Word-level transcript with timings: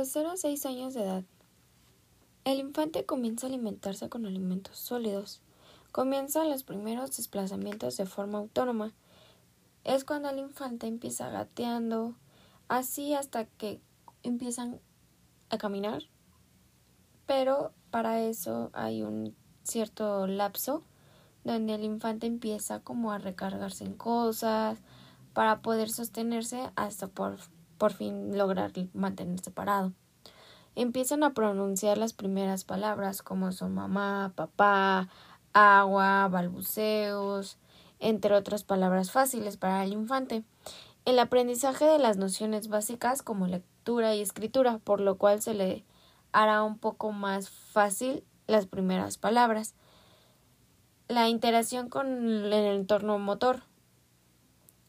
los 0.00 0.08
0 0.12 0.30
a 0.30 0.36
6 0.38 0.64
años 0.64 0.94
de 0.94 1.02
edad, 1.02 1.24
el 2.46 2.58
infante 2.58 3.04
comienza 3.04 3.46
a 3.46 3.50
alimentarse 3.50 4.08
con 4.08 4.24
alimentos 4.24 4.78
sólidos. 4.78 5.42
Comienzan 5.92 6.48
los 6.48 6.64
primeros 6.64 7.14
desplazamientos 7.18 7.98
de 7.98 8.06
forma 8.06 8.38
autónoma. 8.38 8.94
Es 9.84 10.06
cuando 10.06 10.30
el 10.30 10.38
infante 10.38 10.86
empieza 10.86 11.28
gateando, 11.28 12.14
así 12.68 13.12
hasta 13.12 13.44
que 13.44 13.82
empiezan 14.22 14.80
a 15.50 15.58
caminar. 15.58 16.04
Pero 17.26 17.72
para 17.90 18.22
eso 18.22 18.70
hay 18.72 19.02
un 19.02 19.36
cierto 19.64 20.26
lapso 20.26 20.82
donde 21.44 21.74
el 21.74 21.84
infante 21.84 22.26
empieza 22.26 22.80
como 22.80 23.12
a 23.12 23.18
recargarse 23.18 23.84
en 23.84 23.92
cosas 23.92 24.78
para 25.34 25.60
poder 25.60 25.90
sostenerse 25.90 26.70
hasta 26.74 27.06
por, 27.06 27.36
por 27.80 27.94
fin 27.94 28.36
lograr 28.36 28.72
mantenerse 28.92 29.50
parado. 29.50 29.94
Empiezan 30.76 31.24
a 31.24 31.32
pronunciar 31.32 31.96
las 31.96 32.12
primeras 32.12 32.64
palabras 32.64 33.22
como 33.22 33.52
son 33.52 33.74
mamá, 33.74 34.34
papá, 34.36 35.08
agua, 35.54 36.28
balbuceos, 36.28 37.56
entre 37.98 38.34
otras 38.34 38.64
palabras 38.64 39.10
fáciles 39.10 39.56
para 39.56 39.82
el 39.82 39.94
infante. 39.94 40.44
El 41.06 41.18
aprendizaje 41.18 41.86
de 41.86 41.98
las 41.98 42.18
nociones 42.18 42.68
básicas 42.68 43.22
como 43.22 43.46
lectura 43.46 44.14
y 44.14 44.20
escritura, 44.20 44.78
por 44.84 45.00
lo 45.00 45.16
cual 45.16 45.40
se 45.40 45.54
le 45.54 45.82
hará 46.32 46.62
un 46.62 46.76
poco 46.76 47.12
más 47.12 47.48
fácil 47.48 48.22
las 48.46 48.66
primeras 48.66 49.16
palabras. 49.16 49.74
La 51.08 51.30
interacción 51.30 51.88
con 51.88 52.06
el 52.06 52.52
entorno 52.52 53.18
motor 53.18 53.62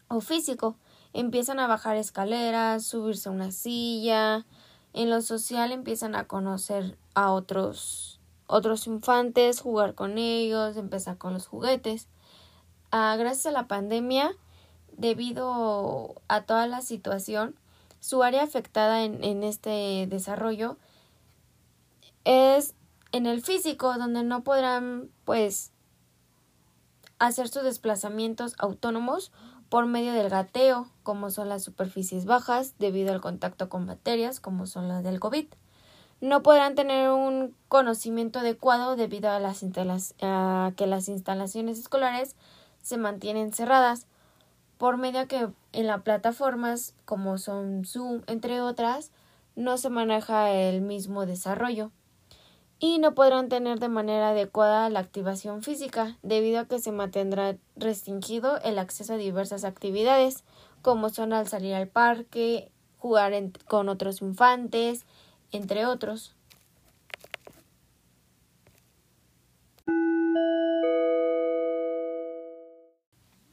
o 0.09 0.19
físico. 0.19 0.75
Empiezan 1.13 1.59
a 1.59 1.67
bajar 1.67 1.97
escaleras, 1.97 2.85
subirse 2.85 3.29
a 3.29 3.31
una 3.31 3.51
silla. 3.51 4.45
En 4.93 5.09
lo 5.09 5.21
social 5.21 5.71
empiezan 5.71 6.15
a 6.15 6.27
conocer 6.27 6.97
a 7.13 7.31
otros 7.31 8.21
otros 8.51 8.85
infantes, 8.85 9.61
jugar 9.61 9.95
con 9.95 10.17
ellos, 10.17 10.75
empezar 10.75 11.17
con 11.17 11.33
los 11.33 11.47
juguetes. 11.47 12.09
Ah, 12.91 13.15
gracias 13.17 13.45
a 13.45 13.51
la 13.51 13.67
pandemia, 13.67 14.33
debido 14.91 16.21
a 16.27 16.41
toda 16.41 16.67
la 16.67 16.81
situación, 16.81 17.55
su 18.01 18.23
área 18.23 18.43
afectada 18.43 19.03
en, 19.03 19.23
en 19.23 19.43
este 19.43 20.05
desarrollo 20.09 20.77
es 22.25 22.75
en 23.13 23.25
el 23.25 23.41
físico, 23.41 23.97
donde 23.97 24.23
no 24.23 24.43
podrán, 24.43 25.09
pues, 25.23 25.71
hacer 27.21 27.47
sus 27.49 27.63
desplazamientos 27.63 28.55
autónomos 28.57 29.31
por 29.69 29.85
medio 29.85 30.11
del 30.11 30.29
gateo, 30.29 30.87
como 31.03 31.29
son 31.29 31.49
las 31.49 31.63
superficies 31.63 32.25
bajas, 32.25 32.73
debido 32.79 33.13
al 33.13 33.21
contacto 33.21 33.69
con 33.69 33.85
bacterias, 33.85 34.39
como 34.39 34.65
son 34.65 34.87
las 34.87 35.03
del 35.03 35.19
COVID. 35.19 35.45
No 36.19 36.41
podrán 36.41 36.73
tener 36.75 37.11
un 37.11 37.55
conocimiento 37.67 38.39
adecuado 38.39 38.95
debido 38.95 39.29
a, 39.29 39.39
las 39.39 39.63
a 40.21 40.71
que 40.75 40.87
las 40.87 41.07
instalaciones 41.07 41.77
escolares 41.77 42.35
se 42.81 42.97
mantienen 42.97 43.53
cerradas, 43.53 44.07
por 44.79 44.97
medio 44.97 45.27
que 45.27 45.47
en 45.73 45.87
las 45.87 46.01
plataformas 46.01 46.95
como 47.05 47.37
son 47.37 47.85
Zoom, 47.85 48.23
entre 48.25 48.61
otras, 48.61 49.11
no 49.55 49.77
se 49.77 49.91
maneja 49.91 50.51
el 50.51 50.81
mismo 50.81 51.27
desarrollo 51.27 51.91
y 52.83 52.97
no 52.97 53.13
podrán 53.13 53.47
tener 53.47 53.79
de 53.79 53.89
manera 53.89 54.29
adecuada 54.29 54.89
la 54.89 54.99
activación 54.99 55.61
física, 55.61 56.17
debido 56.23 56.59
a 56.59 56.65
que 56.65 56.79
se 56.79 56.91
mantendrá 56.91 57.55
restringido 57.75 58.59
el 58.63 58.79
acceso 58.79 59.13
a 59.13 59.17
diversas 59.17 59.65
actividades, 59.65 60.43
como 60.81 61.09
son 61.09 61.31
al 61.31 61.47
salir 61.47 61.75
al 61.75 61.87
parque, 61.87 62.71
jugar 62.97 63.33
con 63.67 63.87
otros 63.87 64.23
infantes, 64.23 65.05
entre 65.51 65.85
otros. 65.85 66.35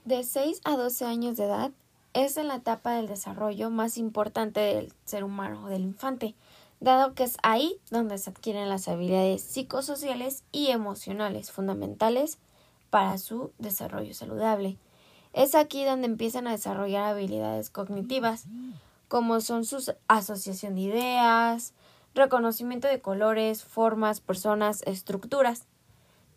De 0.06 0.24
6 0.24 0.62
a 0.64 0.74
12 0.74 1.04
años 1.04 1.36
de 1.36 1.44
edad 1.44 1.70
es 2.14 2.36
la 2.36 2.56
etapa 2.56 2.92
del 2.92 3.08
desarrollo 3.08 3.68
más 3.68 3.98
importante 3.98 4.60
del 4.60 4.94
ser 5.04 5.22
humano 5.22 5.66
o 5.66 5.68
del 5.68 5.82
infante, 5.82 6.34
dado 6.80 7.14
que 7.14 7.24
es 7.24 7.36
ahí 7.42 7.80
donde 7.90 8.18
se 8.18 8.30
adquieren 8.30 8.68
las 8.68 8.88
habilidades 8.88 9.42
psicosociales 9.42 10.44
y 10.52 10.68
emocionales 10.68 11.50
fundamentales 11.50 12.38
para 12.90 13.18
su 13.18 13.52
desarrollo 13.58 14.14
saludable. 14.14 14.78
Es 15.32 15.54
aquí 15.54 15.84
donde 15.84 16.06
empiezan 16.06 16.46
a 16.46 16.52
desarrollar 16.52 17.04
habilidades 17.04 17.70
cognitivas, 17.70 18.46
como 19.08 19.40
son 19.40 19.64
su 19.64 19.92
asociación 20.06 20.74
de 20.74 20.82
ideas, 20.82 21.74
reconocimiento 22.14 22.88
de 22.88 23.00
colores, 23.00 23.64
formas, 23.64 24.20
personas, 24.20 24.82
estructuras. 24.86 25.66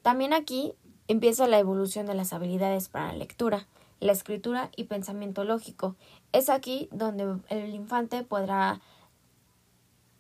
También 0.02 0.34
aquí 0.34 0.74
empieza 1.08 1.48
la 1.48 1.60
evolución 1.60 2.06
de 2.06 2.16
las 2.16 2.34
habilidades 2.34 2.90
para 2.90 3.08
la 3.08 3.18
lectura, 3.18 3.68
la 4.00 4.12
escritura 4.12 4.72
y 4.76 4.86
pensamiento 4.86 5.44
lógico. 5.44 5.96
Es 6.32 6.50
aquí 6.50 6.90
donde 6.92 7.40
el 7.50 7.74
infante 7.74 8.24
podrá 8.24 8.82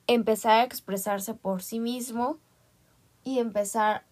empezar 0.07 0.59
a 0.59 0.63
expresarse 0.63 1.33
por 1.33 1.61
sí 1.61 1.79
mismo 1.79 2.37
y 3.23 3.39
empezar 3.39 4.03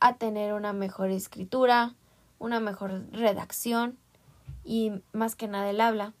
a 0.00 0.16
tener 0.16 0.52
una 0.52 0.72
mejor 0.72 1.10
escritura, 1.10 1.94
una 2.38 2.60
mejor 2.60 3.10
redacción 3.12 3.98
y 4.64 4.92
más 5.12 5.36
que 5.36 5.48
nada 5.48 5.70
el 5.70 5.80
habla. 5.80 6.12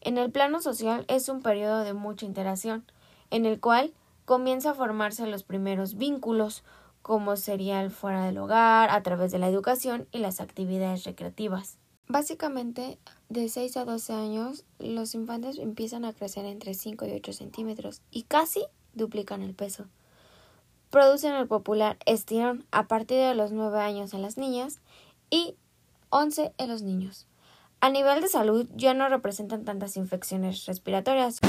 En 0.00 0.18
el 0.18 0.30
plano 0.30 0.60
social 0.60 1.04
es 1.08 1.28
un 1.28 1.42
periodo 1.42 1.80
de 1.80 1.92
mucha 1.92 2.26
interacción, 2.26 2.84
en 3.30 3.46
el 3.46 3.60
cual 3.60 3.94
comienza 4.24 4.70
a 4.70 4.74
formarse 4.74 5.26
los 5.26 5.44
primeros 5.44 5.96
vínculos, 5.96 6.64
como 7.02 7.36
sería 7.36 7.82
el 7.82 7.90
fuera 7.90 8.24
del 8.24 8.38
hogar, 8.38 8.90
a 8.90 9.02
través 9.02 9.32
de 9.32 9.38
la 9.38 9.48
educación 9.48 10.08
y 10.12 10.18
las 10.18 10.40
actividades 10.40 11.04
recreativas. 11.04 11.78
Básicamente, 12.08 12.98
de 13.28 13.48
6 13.48 13.76
a 13.76 13.84
12 13.84 14.12
años, 14.12 14.64
los 14.78 15.14
infantes 15.14 15.58
empiezan 15.58 16.04
a 16.04 16.12
crecer 16.12 16.44
entre 16.44 16.74
5 16.74 17.06
y 17.06 17.12
8 17.12 17.32
centímetros 17.32 18.02
y 18.10 18.24
casi 18.24 18.64
duplican 18.94 19.42
el 19.42 19.54
peso. 19.54 19.86
Producen 20.90 21.34
el 21.34 21.46
popular 21.46 21.96
estirón 22.04 22.66
a 22.70 22.86
partir 22.86 23.18
de 23.18 23.34
los 23.34 23.52
9 23.52 23.80
años 23.80 24.12
en 24.12 24.22
las 24.22 24.36
niñas 24.36 24.80
y 25.30 25.56
11 26.10 26.52
en 26.58 26.68
los 26.68 26.82
niños. 26.82 27.26
A 27.80 27.90
nivel 27.90 28.20
de 28.20 28.28
salud 28.28 28.68
ya 28.76 28.94
no 28.94 29.08
representan 29.08 29.64
tantas 29.64 29.96
infecciones 29.96 30.66
respiratorias. 30.66 31.40